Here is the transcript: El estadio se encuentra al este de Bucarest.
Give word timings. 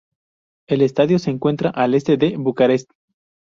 El 0.65 0.81
estadio 0.81 1.19
se 1.19 1.29
encuentra 1.29 1.69
al 1.69 1.93
este 1.93 2.17
de 2.17 2.35
Bucarest. 2.35 2.89